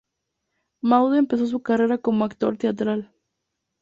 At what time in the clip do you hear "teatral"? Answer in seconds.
2.57-3.13